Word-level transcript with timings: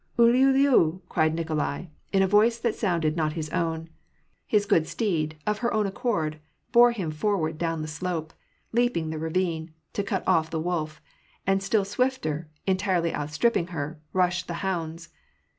*^ 0.17 0.17
Uliuliu!" 0.17 0.99
cried 1.09 1.35
Nikolai, 1.35 1.85
in 2.11 2.23
a 2.23 2.27
voice 2.27 2.57
that 2.57 2.73
sounded 2.73 3.15
not 3.15 3.33
his 3.33 3.51
own; 3.51 3.87
his 4.47 4.65
good 4.65 4.87
steed, 4.87 5.37
of 5.45 5.59
her 5.59 5.71
own 5.71 5.85
accord, 5.85 6.39
bore 6.71 6.91
him 6.91 7.11
forward 7.11 7.59
down 7.59 7.83
the 7.83 7.87
slope, 7.87 8.33
leaping 8.71 9.11
the 9.11 9.19
ravine, 9.19 9.75
to 9.93 10.01
cut 10.01 10.23
off 10.25 10.49
the 10.49 10.59
wolf; 10.59 11.03
and 11.45 11.61
still 11.61 11.85
swifter, 11.85 12.49
entirely 12.65 13.13
outstripping 13.13 13.67
her, 13.67 13.99
rushed 14.11 14.47
the 14.47 14.55
hounds. 14.65 15.09